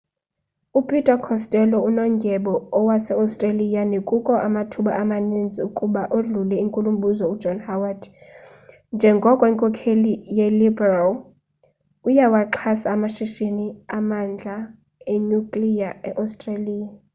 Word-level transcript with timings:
upeter 0.79 1.17
costello 1.27 1.77
unondyebo 1.89 2.53
waseostreliya 2.87 3.81
nekukho 3.91 4.33
amathuba 4.47 4.91
amaninzi 5.03 5.59
ukuba 5.67 6.01
odlule 6.17 6.55
inkulumbuso 6.63 7.25
john 7.41 7.59
howard 7.67 8.01
njengenkokheli 8.95 10.13
yeliberal 10.37 11.11
uyawaxhasa 12.07 12.87
amashishini 12.95 13.67
amandla 13.97 14.55
enyukliya 15.13 15.89
eostreliya 16.09 16.89